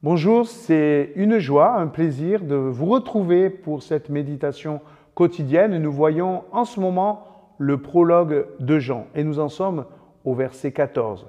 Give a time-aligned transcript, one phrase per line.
[0.00, 4.80] Bonjour, c'est une joie, un plaisir de vous retrouver pour cette méditation
[5.16, 5.76] quotidienne.
[5.76, 9.86] Nous voyons en ce moment le prologue de Jean et nous en sommes
[10.24, 11.26] au verset 14.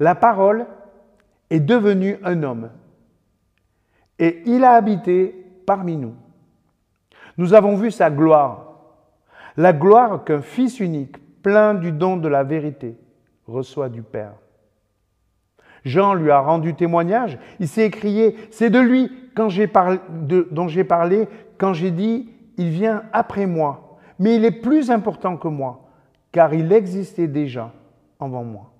[0.00, 0.64] La parole
[1.50, 2.70] est devenue un homme
[4.18, 5.36] et il a habité
[5.66, 6.14] parmi nous.
[7.36, 8.72] Nous avons vu sa gloire,
[9.58, 12.96] la gloire qu'un Fils unique, plein du don de la vérité,
[13.46, 14.32] reçoit du Père.
[15.84, 17.38] Jean lui a rendu témoignage.
[17.60, 19.48] Il s'est écrié, c'est de lui quand
[20.50, 21.28] dont j'ai parlé
[21.58, 25.88] quand j'ai dit, il vient après moi, mais il est plus important que moi,
[26.32, 27.72] car il existait déjà
[28.18, 28.72] avant moi.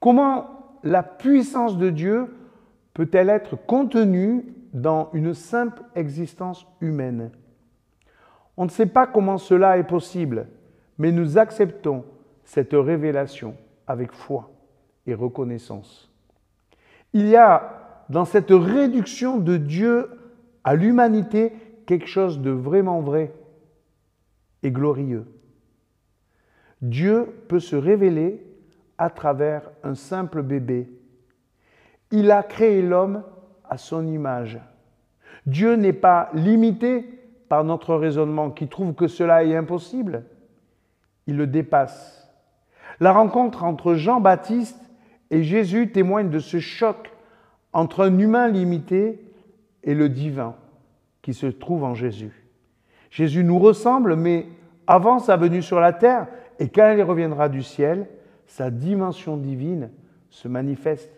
[0.00, 2.34] Comment la puissance de Dieu
[2.94, 7.30] peut-elle être contenue dans une simple existence humaine?
[8.56, 10.48] On ne sait pas comment cela est possible,
[10.98, 12.04] mais nous acceptons
[12.44, 13.54] cette révélation
[13.86, 14.50] avec foi
[15.14, 16.10] reconnaissance.
[17.12, 20.10] Il y a dans cette réduction de Dieu
[20.64, 21.52] à l'humanité
[21.86, 23.32] quelque chose de vraiment vrai
[24.62, 25.26] et glorieux.
[26.82, 28.44] Dieu peut se révéler
[28.98, 30.90] à travers un simple bébé.
[32.10, 33.22] Il a créé l'homme
[33.68, 34.58] à son image.
[35.46, 37.04] Dieu n'est pas limité
[37.48, 40.24] par notre raisonnement qui trouve que cela est impossible.
[41.26, 42.28] Il le dépasse.
[42.98, 44.89] La rencontre entre Jean-Baptiste
[45.30, 47.10] et Jésus témoigne de ce choc
[47.72, 49.20] entre un humain limité
[49.84, 50.54] et le divin
[51.22, 52.44] qui se trouve en Jésus.
[53.10, 54.46] Jésus nous ressemble, mais
[54.86, 56.26] avant sa venue sur la terre,
[56.58, 58.06] et quand il reviendra du ciel,
[58.46, 59.90] sa dimension divine
[60.30, 61.10] se manifeste.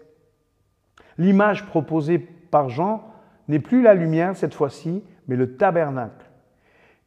[1.18, 3.02] L'image proposée par Jean
[3.48, 6.30] n'est plus la lumière cette fois-ci, mais le tabernacle.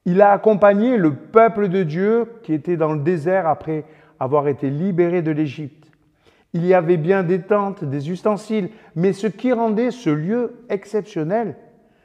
[0.06, 3.86] Il a accompagné le peuple de Dieu qui était dans le désert après
[4.20, 5.85] avoir été libéré de l'Égypte.
[6.56, 11.58] Il y avait bien des tentes, des ustensiles, mais ce qui rendait ce lieu exceptionnel,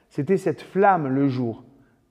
[0.09, 1.63] c'était cette flamme le jour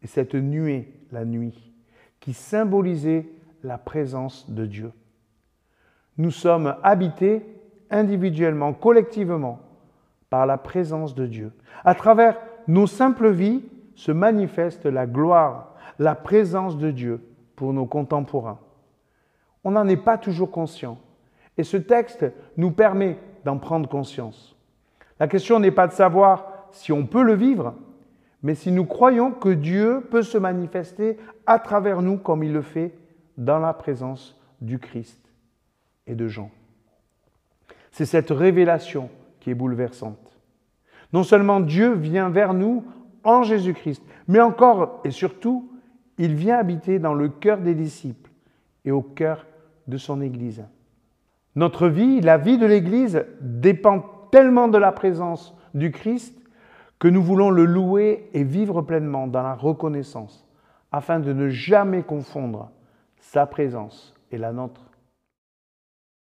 [0.02, 1.74] et cette nuée la nuit,
[2.22, 3.28] qui symbolisaient
[3.62, 4.94] la présence de Dieu.
[6.18, 7.46] Nous sommes habités
[7.90, 9.59] individuellement, collectivement,
[10.30, 11.52] par la présence de Dieu.
[11.84, 12.38] À travers
[12.69, 13.66] nos simples vies
[13.96, 17.22] se manifeste la gloire, la présence de Dieu
[17.58, 18.59] pour nos contemporains.
[19.66, 20.97] On n'en est pas toujours conscient.
[21.59, 22.25] Et ce texte
[22.56, 24.56] nous permet d'en prendre conscience.
[25.20, 27.75] La question n'est pas de savoir si on peut le vivre,
[28.42, 32.62] mais si nous croyons que Dieu peut se manifester à travers nous comme il le
[32.62, 32.94] fait
[33.38, 35.22] dans la présence du Christ
[36.08, 36.50] et de Jean.
[37.92, 39.09] C'est cette révélation
[39.42, 40.40] qui est bouleversante.
[41.12, 42.86] Non seulement Dieu vient vers nous
[43.25, 45.69] en Jésus-Christ, mais encore et surtout,
[46.18, 48.31] il vient habiter dans le cœur des disciples
[48.86, 49.46] et au cœur
[49.90, 50.64] de son Église.
[51.56, 56.36] Notre vie, la vie de l'Église, dépend tellement de la présence du Christ
[57.00, 60.46] que nous voulons le louer et vivre pleinement dans la reconnaissance,
[60.92, 62.72] afin de ne jamais confondre
[63.20, 64.88] sa présence et la nôtre.